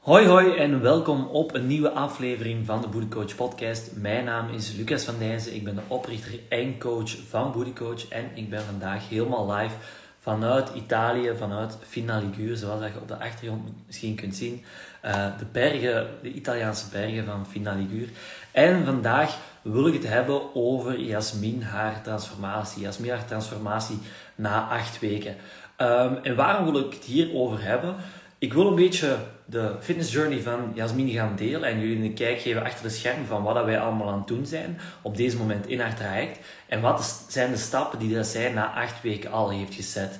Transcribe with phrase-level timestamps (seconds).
[0.00, 3.96] Hoi hoi en welkom op een nieuwe aflevering van de Booty Coach podcast.
[3.96, 8.08] Mijn naam is Lucas van Dijzen, ik ben de oprichter en coach van Booty Coach
[8.08, 9.74] en ik ben vandaag helemaal live
[10.18, 14.64] vanuit Italië, vanuit Finaliguur, zoals je op de achtergrond misschien kunt zien.
[15.04, 18.08] Uh, de bergen, de Italiaanse bergen van Finaliguur.
[18.50, 22.82] En vandaag wil ik het hebben over Jasmin, haar transformatie.
[22.82, 23.98] Jasmin, haar transformatie
[24.34, 25.36] na acht weken.
[25.78, 27.96] Um, en waarom wil ik het hier over hebben?
[28.38, 29.16] Ik wil een beetje
[29.50, 33.26] de fitness journey van Jasmin gaan delen en jullie een kijk geven achter de scherm
[33.26, 36.38] van wat wij allemaal aan het doen zijn op deze moment in haar traject.
[36.66, 40.18] En wat zijn de stappen die dat zij na acht weken al heeft gezet.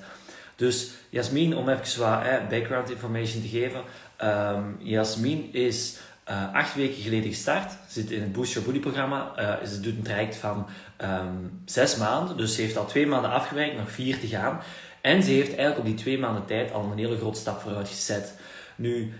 [0.56, 3.80] Dus Jasmin, om even wat eh, background information te geven.
[4.22, 7.72] Um, Jasmin is uh, acht weken geleden gestart.
[7.88, 9.32] Zit in het Boost Your Booty programma.
[9.38, 10.66] Uh, ze doet een traject van
[11.02, 12.36] um, zes maanden.
[12.36, 14.60] Dus ze heeft al twee maanden afgewerkt, nog vier te gaan.
[15.00, 17.88] En ze heeft eigenlijk op die twee maanden tijd al een hele grote stap vooruit
[17.88, 18.34] gezet.
[18.80, 19.12] Nu,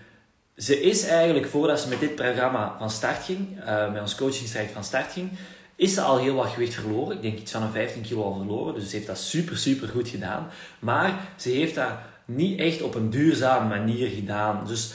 [0.57, 4.73] ze is eigenlijk voordat ze met dit programma van start ging, uh, met ons coachingstraject
[4.73, 5.31] van start ging,
[5.75, 7.15] is ze al heel wat gewicht verloren.
[7.15, 8.73] Ik denk iets van een 15 kilo al verloren.
[8.73, 10.47] Dus ze heeft dat super, super goed gedaan.
[10.79, 11.91] Maar ze heeft dat
[12.25, 14.67] niet echt op een duurzame manier gedaan.
[14.67, 14.93] Dus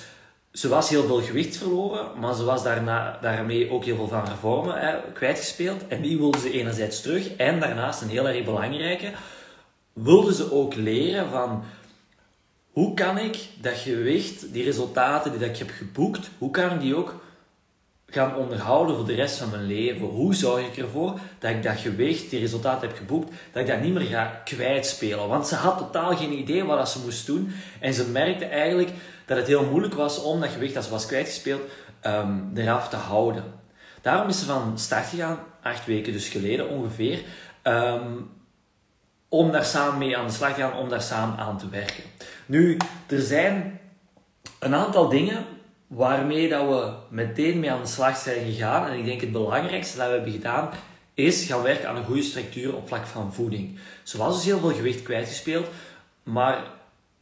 [0.53, 4.27] ze was heel veel gewicht verloren, maar ze was daarna, daarmee ook heel veel van
[4.27, 5.89] haar vormen hè, kwijtgespeeld.
[5.89, 7.37] En die wilde ze enerzijds terug.
[7.37, 9.13] En daarnaast, een heel erg belangrijke,
[9.93, 11.65] wilde ze ook leren van
[12.77, 16.81] hoe kan ik dat gewicht, die resultaten die dat ik heb geboekt, hoe kan ik
[16.81, 17.15] die ook
[18.07, 20.07] gaan onderhouden voor de rest van mijn leven?
[20.07, 23.81] Hoe zorg ik ervoor dat ik dat gewicht, die resultaten heb geboekt, dat ik dat
[23.81, 25.29] niet meer ga kwijtspelen?
[25.29, 27.53] Want ze had totaal geen idee wat ze moest doen.
[27.81, 28.91] En ze merkte eigenlijk
[29.27, 31.63] dat het heel moeilijk was om dat gewicht dat ze was kwijtgespeeld
[32.03, 33.45] um, eraf te houden.
[34.03, 37.23] Daarom is ze van start gegaan, acht weken dus geleden ongeveer.
[37.63, 38.31] Um,
[39.29, 42.05] om daar samen mee aan de slag te gaan, om daar samen aan te werken.
[42.47, 43.81] Nu, er zijn
[44.59, 45.45] een aantal dingen
[45.87, 48.87] waarmee dat we meteen mee aan de slag zijn gegaan.
[48.87, 50.71] En ik denk het belangrijkste dat we hebben gedaan,
[51.15, 53.79] is gaan werken aan een goede structuur op vlak van voeding.
[54.03, 55.67] Ze was dus heel veel gewicht kwijtgespeeld,
[56.23, 56.65] maar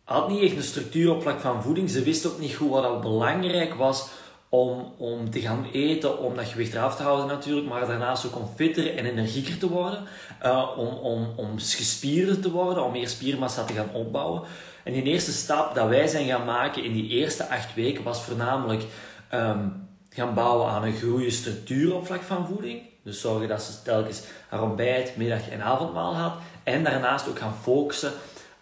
[0.05, 1.91] had niet echt een structuur op vlak van voeding.
[1.91, 4.09] Ze wist ook niet goed wat dat belangrijk was
[4.54, 8.37] om, om te gaan eten, om dat gewicht eraf te houden natuurlijk, maar daarnaast ook
[8.37, 10.04] om fitter en energieker te worden,
[10.44, 14.42] uh, om, om, om gespierder te worden, om meer spiermassa te gaan opbouwen.
[14.84, 18.22] En die eerste stap dat wij zijn gaan maken in die eerste acht weken was
[18.22, 18.84] voornamelijk
[19.34, 22.82] um, gaan bouwen aan een goede structuur op vlak van voeding.
[23.03, 26.32] Dus zorgen dat ze telkens haar ontbijt, middag en avondmaal had.
[26.62, 28.12] En daarnaast ook gaan focussen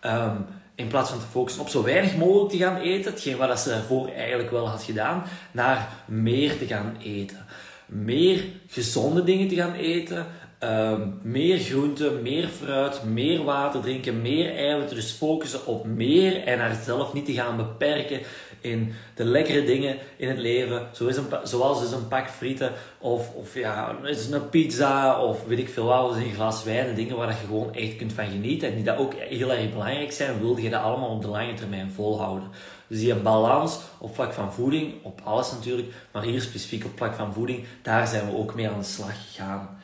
[0.07, 0.47] um,
[0.83, 3.69] in plaats van te focussen op zo weinig mogelijk te gaan eten, hetgeen wat ze
[3.69, 7.47] daarvoor eigenlijk wel had gedaan, naar meer te gaan eten.
[7.87, 10.27] Meer gezonde dingen te gaan eten,
[10.65, 14.97] um, meer groenten, meer fruit, meer water drinken, meer eiwitten.
[14.97, 18.21] Dus focussen op meer en haarzelf niet te gaan beperken
[18.61, 20.87] in de lekkere dingen in het leven.
[20.93, 23.97] Zoals een, zoals dus een pak frieten of, of ja,
[24.31, 26.95] een pizza of weet ik veel wat, of een glas wijn.
[26.95, 30.13] Dingen waar je gewoon echt kunt van genieten en die dat ook heel erg belangrijk
[30.13, 32.49] zijn, wil je dat allemaal op de lange termijn volhouden.
[32.87, 37.15] Dus die balans op vlak van voeding, op alles natuurlijk, maar hier specifiek op vlak
[37.15, 39.81] van voeding, daar zijn we ook mee aan de slag gegaan.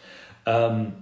[0.49, 0.95] Um,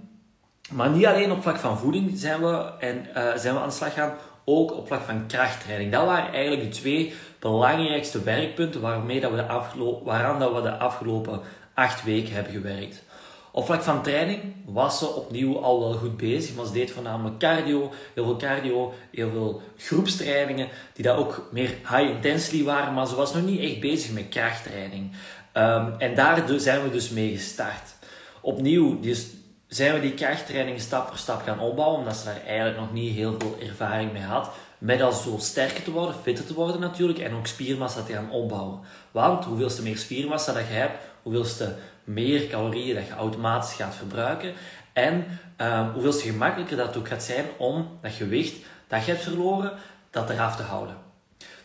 [0.71, 3.73] maar niet alleen op vlak van voeding zijn we, en, uh, zijn we aan de
[3.73, 4.13] slag gegaan,
[4.45, 5.91] ook op vlak van krachttraining.
[5.91, 10.77] Dat waren eigenlijk de twee belangrijkste werkpunten waarmee dat we de waaraan dat we de
[10.77, 11.39] afgelopen
[11.73, 13.03] acht weken hebben gewerkt.
[13.51, 17.39] Op vlak van training was ze opnieuw al wel goed bezig, maar ze deed voornamelijk
[17.39, 23.07] cardio, heel veel cardio, heel veel groepstrainingen, die dat ook meer high intensity waren, maar
[23.07, 25.11] ze was nog niet echt bezig met krachttraining.
[25.53, 27.95] Um, en daar zijn we dus mee gestart.
[28.41, 29.27] Opnieuw dus
[29.67, 33.15] zijn we die krachttraining stap voor stap gaan opbouwen, omdat ze daar eigenlijk nog niet
[33.15, 37.19] heel veel ervaring mee had met als zo sterker te worden, fitter te worden natuurlijk,
[37.19, 38.79] en ook spiermassa te gaan opbouwen.
[39.11, 44.53] Want hoeveelste meer spiermassa dat je hebt, hoeveelste meer calorieën dat je automatisch gaat verbruiken,
[44.93, 45.25] en
[45.57, 48.55] um, hoeveelste gemakkelijker dat ook gaat zijn om dat gewicht
[48.87, 49.73] dat je hebt verloren,
[50.09, 50.95] dat eraf te houden.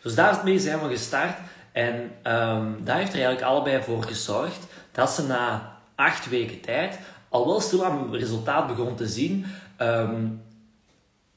[0.03, 1.39] Dus daarmee zijn we gestart,
[1.73, 5.72] en um, daar heeft er eigenlijk allebei voor gezorgd dat ze na
[6.07, 9.47] acht weken tijd al wel stilaan resultaat begon te zien.
[9.81, 10.41] Um,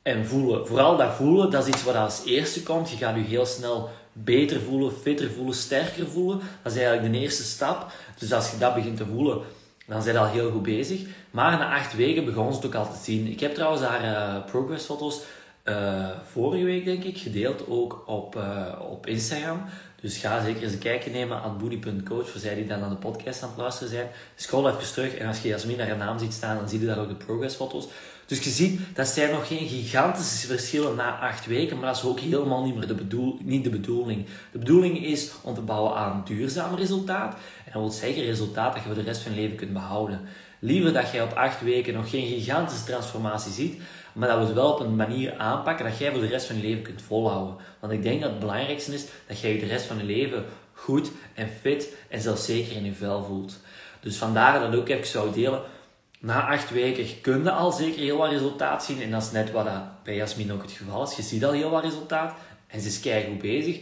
[0.06, 0.68] en voelen.
[0.68, 2.90] Vooral dat voelen, dat is iets wat als eerste komt.
[2.90, 6.42] Je gaat je heel snel beter voelen, fitter voelen, sterker voelen.
[6.64, 7.92] Dat is eigenlijk de eerste stap.
[8.18, 9.42] Dus als je dat begint te voelen,
[9.88, 11.02] dan zijn je al heel goed bezig.
[11.32, 13.28] Maar na acht weken begon ze het ook al te zien.
[13.28, 15.22] Ik heb trouwens haar uh, progressfoto's
[15.64, 19.62] uh, vorige week, denk ik, gedeeld ook op, uh, op Instagram.
[20.06, 22.96] Dus ga zeker eens een kijkje nemen aan booty.coach voor zij die dan aan de
[22.96, 24.08] podcast aan het luisteren zijn.
[24.36, 26.86] Scroll even terug en als je Jasmin naar haar naam ziet staan, dan zie je
[26.86, 27.88] daar ook de progressfoto's.
[28.26, 32.04] Dus je ziet, dat zijn nog geen gigantische verschillen na acht weken, maar dat is
[32.04, 34.26] ook helemaal niet meer de, bedoel, niet de bedoeling.
[34.52, 37.34] De bedoeling is om te bouwen aan een duurzaam resultaat.
[37.34, 40.22] En dat wil zeggen resultaat dat je voor de rest van je leven kunt behouden.
[40.60, 43.82] Liever dat jij op acht weken nog geen gigantische transformatie ziet,
[44.16, 46.56] maar dat we het wel op een manier aanpakken dat jij voor de rest van
[46.56, 47.56] je leven kunt volhouden.
[47.80, 50.46] Want ik denk dat het belangrijkste is dat jij je de rest van je leven
[50.74, 53.60] goed en fit en zelfzeker in je vel voelt.
[54.00, 55.62] Dus vandaar dat ook even zou delen.
[56.20, 59.02] Na acht weken kun je al zeker heel wat resultaat zien.
[59.02, 59.68] En dat is net wat
[60.04, 61.16] bij Jasmin ook het geval is.
[61.16, 62.34] Je ziet al heel wat resultaat.
[62.68, 63.82] En ze is goed bezig.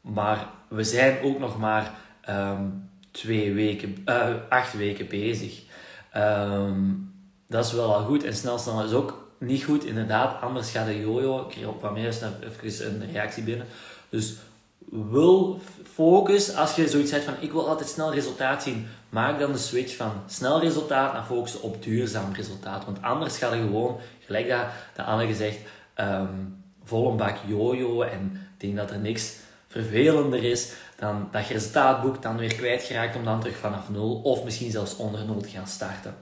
[0.00, 2.64] Maar we zijn ook nog maar ehm,
[3.10, 5.62] twee weken, uh, acht weken bezig.
[6.12, 6.80] Ehm,
[7.48, 8.24] dat is wel al goed.
[8.24, 10.40] En snel snel is ook niet goed, inderdaad.
[10.40, 11.40] Anders gaat de jojo.
[11.40, 13.66] Ik kreeg op meer even een reactie binnen.
[14.08, 14.34] Dus
[14.90, 15.60] wil
[15.92, 19.58] focus, als je zoiets hebt van ik wil altijd snel resultaat zien, maak dan de
[19.58, 22.84] switch van snel resultaat naar focussen op duurzaam resultaat.
[22.84, 25.58] Want anders ga je gewoon, gelijk dat, dat Anne gezegd,
[25.96, 29.36] um, vol een bak jojo en denk dat er niks
[29.68, 34.20] vervelender is dan dat je resultaat boekt, dan weer kwijtgeraakt om dan terug vanaf nul
[34.22, 36.14] of misschien zelfs onder nul te gaan starten.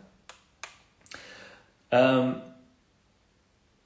[1.88, 2.34] Um,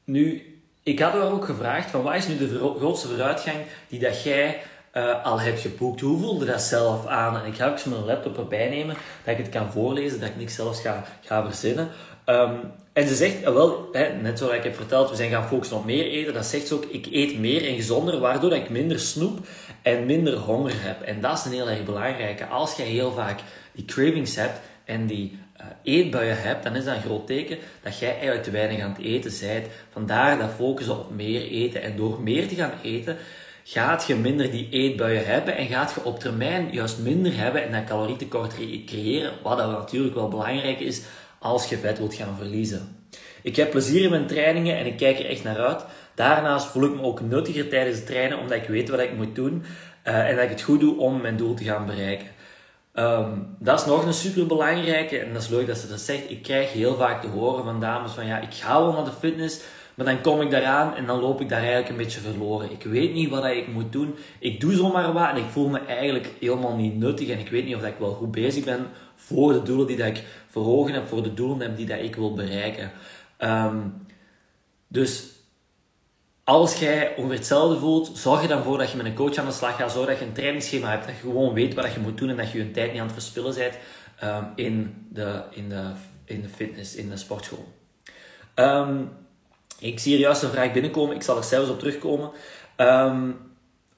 [0.05, 3.57] nu, ik had u ook gevraagd van wat is nu de grootste vooruitgang
[3.89, 4.61] die dat jij
[4.95, 6.01] uh, al hebt geboekt.
[6.01, 7.41] Hoe voelde dat zelf aan?
[7.41, 10.37] En ik ga ook mijn laptop erbij nemen, dat ik het kan voorlezen, dat ik
[10.37, 11.89] niks zelfs ga, ga verzinnen.
[12.27, 12.61] Um,
[12.93, 15.77] en ze zegt, uh, wel, hè, net zoals ik heb verteld, we zijn gaan focussen
[15.77, 16.35] op meer eten.
[16.35, 19.39] Dat zegt ze ook, ik eet meer en gezonder, waardoor ik minder snoep
[19.83, 21.03] en minder honger heb.
[21.03, 22.47] En dat is een heel erg belangrijke.
[22.47, 23.41] Als je heel vaak
[23.73, 25.39] die cravings hebt en die
[25.83, 29.05] eetbuien hebt, dan is dat een groot teken dat jij eigenlijk te weinig aan het
[29.05, 29.67] eten bent.
[29.93, 31.83] Vandaar dat focussen op meer eten.
[31.83, 33.17] En door meer te gaan eten,
[33.65, 37.73] gaat je minder die eetbuien hebben en gaat je op termijn juist minder hebben en
[37.73, 38.55] dat calorietekort
[38.87, 41.03] creëren, wat dat natuurlijk wel belangrijk is
[41.39, 42.97] als je vet wilt gaan verliezen.
[43.43, 45.85] Ik heb plezier in mijn trainingen en ik kijk er echt naar uit.
[46.15, 49.35] Daarnaast voel ik me ook nuttiger tijdens het trainen, omdat ik weet wat ik moet
[49.35, 49.65] doen
[50.05, 52.27] uh, en dat ik het goed doe om mijn doel te gaan bereiken.
[52.95, 56.31] Um, dat is nog een super belangrijke en dat is leuk dat ze dat zegt.
[56.31, 59.11] Ik krijg heel vaak te horen van dames van ja, ik ga wel naar de
[59.11, 59.61] fitness,
[59.95, 62.71] maar dan kom ik daaraan en dan loop ik daar eigenlijk een beetje verloren.
[62.71, 64.15] Ik weet niet wat ik moet doen.
[64.39, 67.29] Ik doe zomaar wat en ik voel me eigenlijk helemaal niet nuttig.
[67.29, 70.07] En ik weet niet of ik wel goed bezig ben voor de doelen die dat
[70.07, 72.91] ik voor ogen heb, voor de doelen heb die dat ik wil bereiken.
[73.39, 74.07] Um,
[74.89, 75.33] dus
[76.45, 79.47] als jij ongeveer hetzelfde voelt, zorg er dan voor dat je met een coach aan
[79.47, 79.93] de slag gaat.
[79.93, 82.37] Zorg dat je een trainingsschema hebt, dat je gewoon weet wat je moet doen en
[82.37, 83.75] dat je je tijd niet aan het verspillen bent
[84.25, 85.91] um, in, de, in, de,
[86.25, 87.73] in de fitness, in de sportschool.
[88.55, 89.11] Um,
[89.79, 92.31] ik zie er juist een vraag binnenkomen, ik zal er zelfs op terugkomen.
[92.77, 93.37] Um,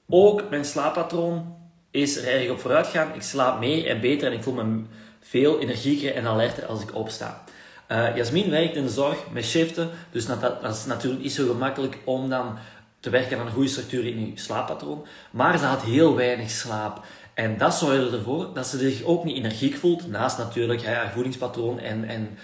[0.09, 1.55] ook mijn slaappatroon
[1.91, 3.15] is er erg op vooruit gaan.
[3.15, 4.83] Ik slaap meer en beter en ik voel me
[5.19, 7.43] veel energieker en alerter als ik opsta.
[7.91, 11.97] Uh, Jasmin werkt in de zorg met shiften, dus dat, is natuurlijk niet zo gemakkelijk
[12.03, 12.57] om dan
[12.99, 15.05] te werken aan een goede structuur in je slaappatroon.
[15.31, 17.05] Maar ze had heel weinig slaap.
[17.33, 21.79] En dat zorgde ervoor dat ze zich ook niet energiek voelt, naast natuurlijk haar voedingspatroon
[21.79, 22.37] en, en,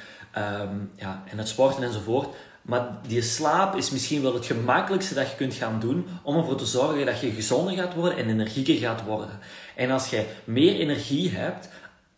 [0.61, 2.35] um, ja, en het sporten enzovoort.
[2.61, 6.55] Maar die slaap is misschien wel het gemakkelijkste dat je kunt gaan doen om ervoor
[6.55, 9.39] te zorgen dat je gezonder gaat worden en energieker gaat worden.
[9.75, 11.69] En als je meer energie hebt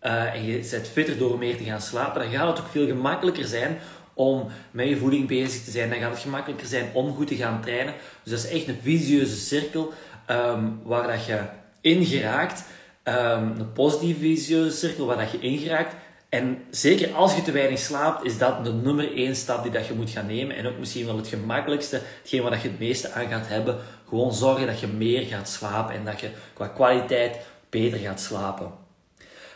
[0.06, 2.88] uh, en je bent fitter door meer te gaan slapen, dan gaat het ook veel
[2.88, 3.78] gemakkelijker zijn
[4.14, 5.90] om met je voeding bezig te zijn.
[5.90, 7.94] Dan gaat het gemakkelijker zijn om goed te gaan trainen.
[8.24, 9.94] Dus dat is echt een visieuze cirkel
[10.30, 11.40] um, waar dat je
[11.82, 12.64] in geraakt.
[13.04, 13.14] Um,
[13.60, 15.96] een positieve visieuze cirkel waar dat je in geraakt.
[16.30, 19.88] En zeker als je te weinig slaapt, is dat de nummer één stap die dat
[19.88, 20.56] je moet gaan nemen.
[20.56, 23.78] En ook misschien wel het gemakkelijkste, hetgeen waar je het meeste aan gaat hebben.
[24.08, 27.38] Gewoon zorgen dat je meer gaat slapen en dat je qua kwaliteit
[27.70, 28.85] beter gaat slapen.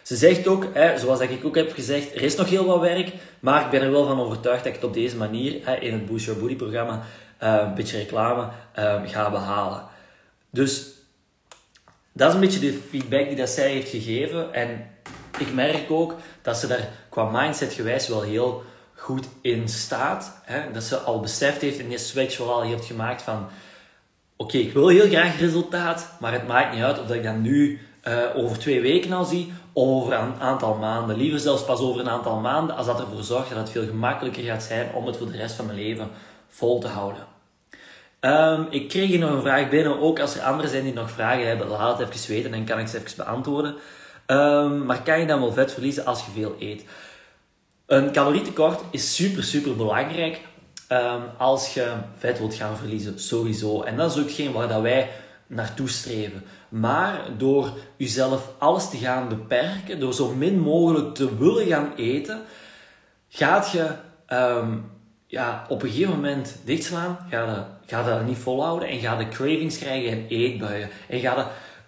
[0.09, 3.13] Ze zegt ook, hè, zoals ik ook heb gezegd, er is nog heel wat werk,
[3.39, 5.93] maar ik ben er wel van overtuigd dat ik het op deze manier hè, in
[5.93, 7.03] het Boost Your Booty programma,
[7.43, 8.49] uh, een beetje reclame,
[8.79, 9.83] uh, ga behalen.
[10.49, 10.87] Dus
[12.13, 14.53] dat is een beetje de feedback die dat zij heeft gegeven.
[14.53, 14.89] En
[15.37, 18.63] ik merk ook dat ze daar qua mindset gewijs wel heel
[18.95, 20.39] goed in staat.
[20.43, 20.71] Hè?
[20.71, 23.47] Dat ze al beseft heeft en die switch wel al heeft gemaakt van...
[24.41, 27.36] Oké, ik wil heel graag resultaat, maar het maakt niet uit of dat ik dat
[27.36, 31.17] nu uh, over twee weken al zie, of over een aantal maanden.
[31.17, 34.43] Liever zelfs pas over een aantal maanden, als dat ervoor zorgt dat het veel gemakkelijker
[34.43, 36.10] gaat zijn om het voor de rest van mijn leven
[36.48, 37.25] vol te houden.
[38.22, 41.12] Um, ik kreeg hier nog een vraag binnen, ook als er anderen zijn die nog
[41.12, 43.75] vragen hebben, laat het even weten, dan kan ik ze even beantwoorden.
[44.27, 46.86] Um, maar kan je dan wel vet verliezen als je veel eet?
[47.86, 50.39] Een calorietekort is super, super belangrijk
[50.89, 53.81] um, als je vet wilt gaan verliezen, sowieso.
[53.81, 55.10] En dat is ook geen waar dat wij
[55.48, 56.43] naartoe streven.
[56.69, 62.41] Maar door jezelf alles te gaan beperken, door zo min mogelijk te willen gaan eten,
[63.29, 63.88] gaat je
[64.29, 64.91] um,
[65.29, 69.27] ja, op een gegeven moment dichtslaan, ga je, ga dat niet volhouden en ga de
[69.27, 70.89] cravings krijgen en eetbuien.
[71.10, 71.46] En ga je,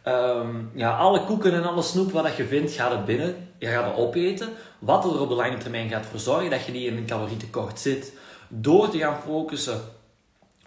[0.10, 3.86] ehm, ja, alle koeken en alle snoep wat je vindt, ga er binnen, je gaat
[3.86, 4.50] het opeten.
[4.80, 7.80] Wat er op de lange termijn gaat voor zorgen dat je niet in een calorietekort
[7.80, 8.14] zit.
[8.54, 9.82] Door te gaan focussen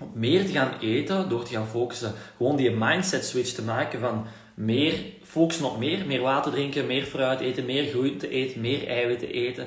[0.00, 4.00] op meer te gaan eten, door te gaan focussen, gewoon die mindset switch te maken
[4.00, 8.86] van meer, focussen op meer, meer water drinken, meer fruit eten, meer groente eten, meer
[8.88, 9.66] eiwitten eten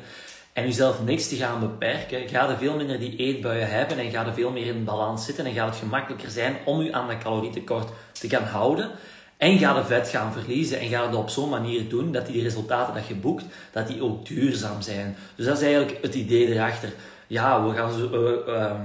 [0.57, 4.25] en jezelf niks te gaan beperken, ga je veel minder die eetbuien hebben en ga
[4.25, 7.17] je veel meer in balans zitten en gaat het gemakkelijker zijn om je aan dat
[7.17, 8.91] calorietekort te gaan houden.
[9.37, 12.41] En ga de vet gaan verliezen en ga het op zo'n manier doen dat die
[12.41, 15.15] resultaten dat je boekt, dat die ook duurzaam zijn.
[15.35, 16.93] Dus dat is eigenlijk het idee erachter.
[17.27, 18.09] Ja, we gaan zo,
[18.47, 18.81] uh,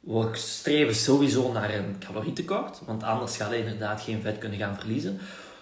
[0.00, 4.76] we streven sowieso naar een calorietekort, want anders ga je inderdaad geen vet kunnen gaan
[4.76, 5.18] verliezen.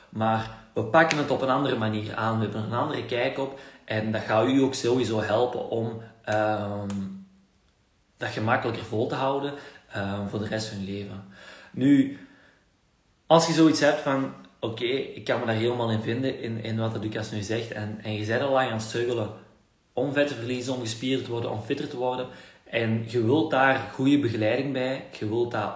[0.08, 3.60] Maar we pakken het op een andere manier aan, we hebben een andere kijk op
[3.84, 7.26] en dat gaat u ook sowieso helpen om um,
[8.16, 9.52] dat gemakkelijker vol te houden
[9.96, 11.24] um, voor de rest van je leven.
[11.72, 12.18] Nu,
[13.26, 16.78] als je zoiets hebt van, oké, ik kan me daar helemaal in vinden, in, in
[16.78, 19.30] wat Lucas nu zegt, en, en je bent al lang aan het struggelen
[19.96, 22.26] om vet te verliezen, om gespierd te worden, om fitter te worden,
[22.64, 25.74] en je wilt daar goede begeleiding bij, je wilt dat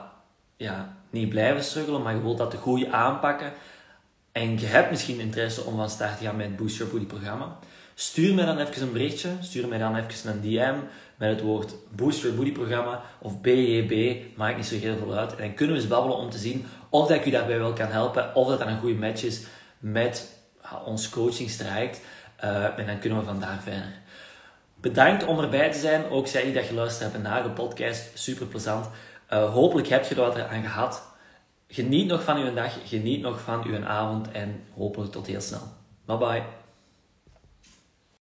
[0.56, 3.52] ja, niet blijven struggelen, maar je wilt dat de goede aanpakken,
[4.32, 7.06] en je hebt misschien interesse om van start te gaan met het Boost Your Booty
[7.06, 7.58] programma,
[8.00, 10.74] Stuur mij dan even een berichtje, stuur mij dan even een DM
[11.16, 15.36] met het woord Boost Your Booty programma of BJB, maakt niet zo heel veel uit.
[15.36, 17.72] En dan kunnen we eens babbelen om te zien of dat ik u daarbij wel
[17.72, 19.42] kan helpen, of dat dat een goede match is
[19.78, 20.36] met
[20.84, 22.00] ons coachingstraject.
[22.44, 23.98] Uh, en dan kunnen we vandaar verder.
[24.80, 26.10] Bedankt om erbij te zijn.
[26.10, 28.18] Ook zei je dat je luistert hebt naar de podcast.
[28.18, 28.88] Super plezant.
[29.32, 31.08] Uh, hopelijk heb je er wat aan gehad.
[31.68, 35.62] Geniet nog van uw dag, geniet nog van uw avond en hopelijk tot heel snel.
[36.04, 36.59] Bye bye.